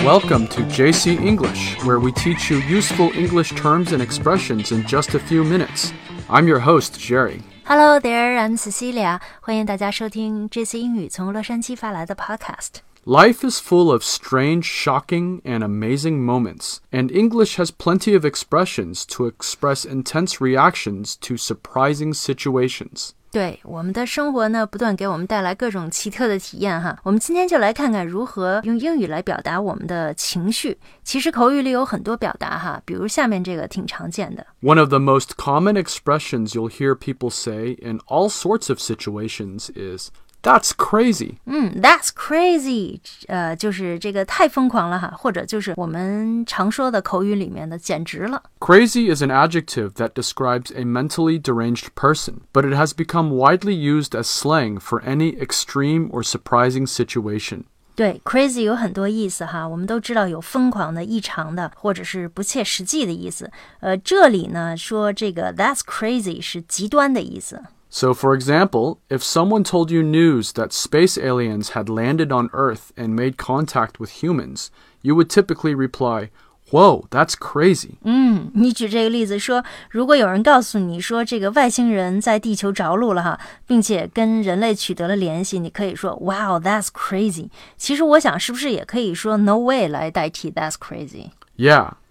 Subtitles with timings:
[0.00, 5.14] Welcome to JC English, where we teach you useful English terms and expressions in just
[5.14, 5.92] a few minutes.
[6.30, 7.42] I'm your host, Jerry.
[7.64, 9.20] Hello there, I'm Cecilia.
[9.40, 12.80] 欢迎大家收听这次英语从洛杉矶发来的 Podcast。
[13.04, 19.04] Life is full of strange, shocking, and amazing moments, and English has plenty of expressions
[19.06, 23.10] to express intense reactions to surprising situations.
[23.30, 26.98] 对我们的生活呢，不断给我们带来各种奇特的体验哈。
[27.04, 30.76] 我们今天就来看看如何用英语来表达我们的情绪。
[31.04, 34.44] 其实口语里有很多表达哈，比如下面这个挺常见的。
[34.62, 39.68] One of the most common expressions you'll hear people say in all sorts of situations
[39.74, 40.10] is,
[40.42, 41.38] That's crazy.
[41.46, 48.40] 嗯，That's crazy，呃，就是这个太疯狂了哈，或者就是我们常说的口语里面的简直了。
[48.60, 53.74] Crazy is an adjective that describes a mentally deranged person, but it has become widely
[53.74, 57.64] used as slang for any extreme or surprising situation.
[57.96, 63.50] 对，crazy 有很多意思哈，我们都知道有疯狂的、异常的，或者是不切实际的意思。
[63.80, 67.60] 呃，这里呢说这个 That's crazy 是极端的意思。
[67.90, 72.92] So, for example, if someone told you news that space aliens had landed on Earth
[72.96, 74.70] and made contact with humans,
[75.02, 76.30] you would typically reply,
[76.72, 77.92] Whoa, that's crazy.
[78.02, 87.50] 嗯，你举这个例子说，如果有人告诉你说这个外星人在地球着陆了哈，并且跟人类取得了联系，你可以说 Wow, that's crazy。
[87.76, 91.30] 其实我想是不是也可以说 No way 来代替 That's crazy？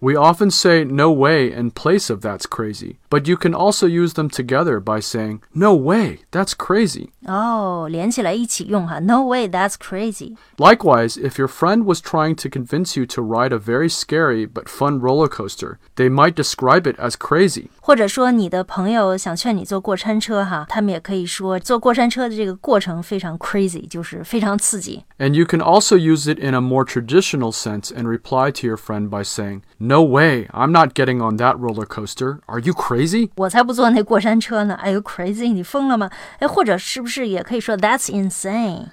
[0.00, 4.14] we often say no way in place of that's crazy, but you can also use
[4.14, 7.08] them together by saying, No way, that's crazy.
[7.26, 10.36] 哦，连起来一起用哈，No way, that's crazy。
[10.58, 14.68] Likewise, if your friend was trying to convince you to ride a very scary but
[14.68, 17.68] fun roller coaster, they might describe it as crazy.
[17.80, 25.04] 或者说你的朋友想劝你坐过山车哈，他们也可以说坐过山车的这个过程非常 crazy，就是非常刺激。
[25.18, 28.76] And you can also use it in a more traditional sense and reply to your
[28.76, 32.38] friend by saying, No way, I'm not getting on that roller coaster.
[32.46, 33.30] Are you crazy?
[33.36, 34.74] 我才不坐那过山车呢！
[34.82, 35.52] Are you crazy？
[35.52, 36.10] 你疯了吗？
[36.38, 38.88] 哎，或者是不是也可以说 That's insane？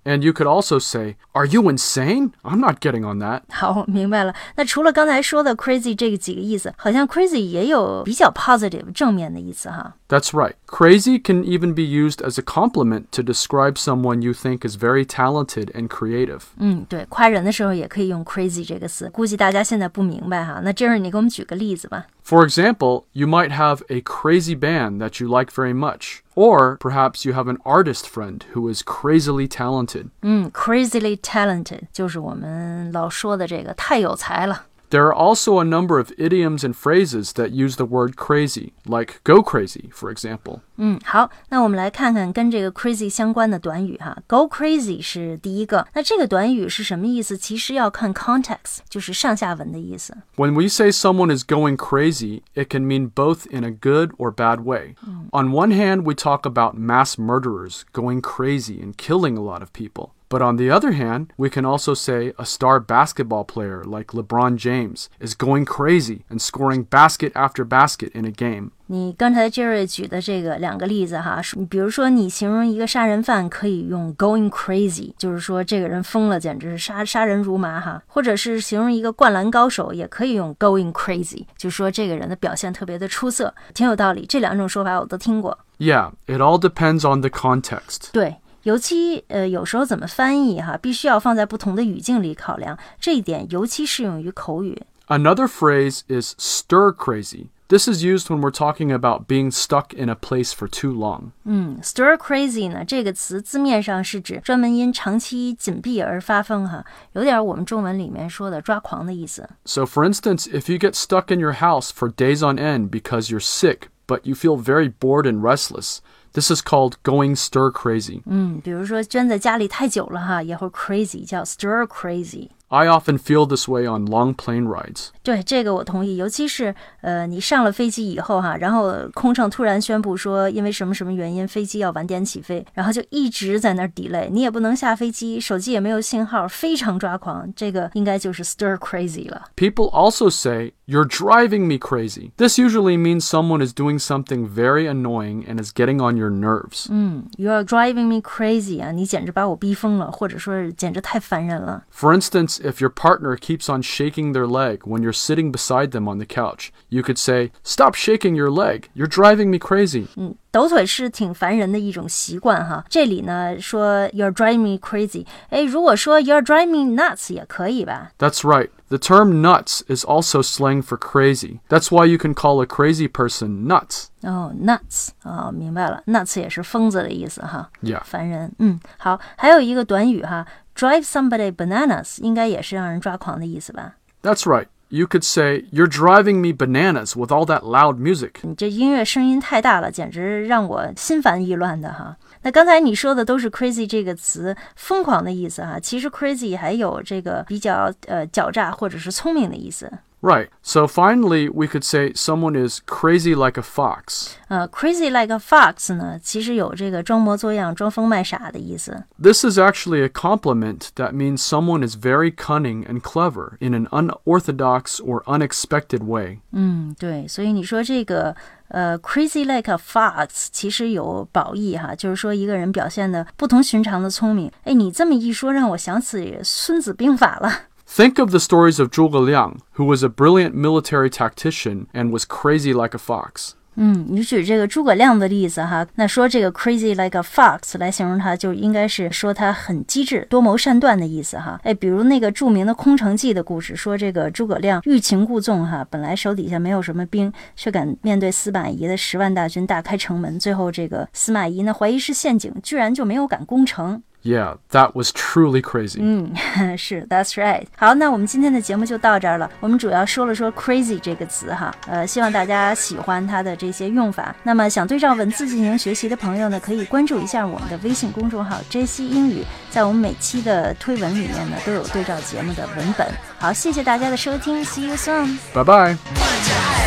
[0.00, 2.32] Yeah, and you could also say, Are you insane?
[2.42, 3.42] I'm not getting on that.
[3.50, 4.34] 好，明白了。
[4.56, 9.94] 那除了刚才说的 crazy 这个几个意思，好像 crazy 也有比较 positive 正面的意思哈。
[10.08, 10.54] That's right.
[10.66, 15.04] Crazy can even be used as a compliment to describe someone you think is very
[15.04, 16.42] talented and creative.
[16.58, 19.10] 嗯，对，夸人的时候也可以用 crazy 这个词。
[19.10, 20.60] 估计大家现在不明白哈。
[20.62, 22.06] 那这儿你给我们举个例子吧。
[22.22, 27.24] For example, you might have a crazy band that you like very much, or perhaps
[27.24, 30.10] you have an artist friend who is crazily talented.
[30.22, 34.64] 嗯，crazily talented 就是我们老说的这个太有才了。
[34.90, 39.20] There are also a number of idioms and phrases that use the word crazy, like
[39.24, 40.60] go crazy, for example.
[40.76, 44.16] 嗯，好，那我们来看看跟这个 crazy 相关的短语哈。
[44.28, 47.36] Go crazy 是第一个，那这个短语是什么意思？
[47.36, 50.16] 其实要看 context，就是上下文的意思。
[50.36, 54.32] When we say someone is going crazy, it can mean both in a good or
[54.32, 54.94] bad way.
[55.32, 59.72] On one hand, we talk about mass murderers going crazy and killing a lot of
[59.72, 60.10] people.
[60.30, 64.56] But on the other hand, we can also say a star basketball player like LeBron
[64.56, 68.72] James is going crazy and scoring basket after basket in a game.
[68.88, 84.26] 你刚才 Jerry 举的这个两个例子哈，是比如说你形容一个杀人犯可以用 going crazy，就是说这个人疯了，简直是杀杀人如麻哈；或者是形容一个灌篮高手，也可以用 going crazy，就是说这个人的表现特别的出色，挺有道理。
[84.28, 85.56] 这两种说法我都听过。
[85.78, 88.10] Yeah, it all depends on the context.
[88.12, 94.82] 对， 尤其呃有时候怎么翻译哈，必须要放在不同的语境里考量，这一点尤其适用于口语。
[95.08, 97.46] Another phrase is stir crazy.
[97.68, 101.30] This is used when we're talking about being stuck in a place for too long.
[101.44, 109.48] 嗯，stir crazy 呢这个词字面上是指专门因长期紧闭而发疯哈，有点我们中文里面说的抓狂的意思。
[109.64, 113.30] So, for instance, if you get stuck in your house for days on end because
[113.30, 115.98] you're sick, but you feel very bored and restless,
[116.32, 118.22] this is called going stir crazy.
[118.26, 122.50] 嗯，比如说圈在家里太久了哈，也会 crazy 叫 stir crazy。
[122.70, 125.10] I often feel this way on long plane rides.
[125.22, 137.52] 对这个我同意，尤其是呃你上了飞机以后哈，然后空乘突然宣布说因为什么什么原因飞机要晚点起飞，然后就一直在那儿 delay，你也不能下飞机，手机也没有信号，非常抓狂。
[137.54, 139.42] 这个应该就是 stir crazy 了。
[139.54, 142.30] People also say, You're driving me crazy.
[142.36, 146.86] This usually means someone is doing something very annoying and is getting on your nerves.
[146.88, 151.82] 嗯，You are driving me crazy 啊，你简直把我逼疯了，或者说是简直太烦人了。
[151.92, 156.06] For instance, if your partner keeps on shaking their leg when you're sitting beside them
[156.06, 156.70] on the couch.
[156.90, 158.88] You could say, Stop shaking your leg.
[158.94, 160.06] You're driving me crazy.
[160.16, 162.84] 嗯，抖腿是挺烦人的一种习惯哈。
[162.88, 168.12] 这里呢说 You're driving me crazy，哎，如果说 You're driving me nuts 也可以吧？
[168.18, 168.68] That's right.
[168.88, 171.58] The term nuts is also slang for crazy.
[171.68, 174.06] That's why you can call a crazy person nuts.
[174.22, 177.68] 哦、n u t s 哦，明白了，nuts 也是疯子的意思哈。
[177.82, 178.02] Yeah.
[178.04, 178.52] 烦人。
[178.60, 183.94] 嗯，好，还有一个短语哈 ，drive somebody bananas，应该也是让人抓狂的意思吧？
[184.22, 184.66] That's right.
[184.88, 188.34] You could say, You're driving me bananas with all that loud music.
[188.42, 192.16] 你这音乐声音太大了，简直让我心烦意乱的哈。
[192.42, 195.80] 那刚才你说的都是 crazy 这个词，疯狂的意思哈。
[195.80, 199.90] 其实 crazy 还有这个比较呃狡诈或者是聪明的意思。
[200.22, 200.48] Right.
[200.62, 204.30] So finally, we could say someone is crazy like a fox.
[204.48, 209.04] 呃，crazy like a fox 呢，其实有这个装模作样、装疯卖傻的意思。
[209.22, 213.86] This is actually a compliment that means someone is very cunning and clever in an
[213.90, 216.40] unorthodox or unexpected way.
[216.50, 218.34] 嗯，对，所以你说这个
[218.68, 224.50] 呃，crazy like a fox，其实有褒义哈，就是说一个人表现的不同寻常的聪明。
[224.64, 227.52] 哎，你这么一说，让我想起《孙子兵法》了。
[227.90, 232.24] Think of the stories of Zhuge Liang, who was a brilliant military tactician and was
[232.24, 233.52] crazy like a fox.
[233.78, 241.60] 嗯，你举这个诸葛亮的例子哈，那说这个 crazy like a fox 来形容他，就应该是说他很机智、多谋善断的意思哈。
[241.62, 254.02] 哎，比如那个着名的空城计的故事，说这个诸葛亮欲擒故纵哈，本来手底下没有什么兵，却敢面对司马懿的十万大军大开城门，最后这个司马懿呢怀疑是陷阱，居然就没有敢攻城。
[254.23, 255.97] Yeah, that was truly crazy.
[255.99, 256.31] 嗯，
[256.77, 257.65] 是，That's right。
[257.75, 259.49] 好，那我们今天的节目就到这儿了。
[259.59, 264.35] 我们主要说了说 crazy 这个词哈，呃，希望大家喜欢它的这些用法。
[264.43, 273.07] 那么想对照文字进行学习的朋友呢，可以关注一下我们的微信公众号 JC 英语，在我们每期的推文里面呢都有对照节目的文本。
[273.39, 275.37] 好，谢谢大家的收听，See you soon。
[275.53, 276.80] Bye bye.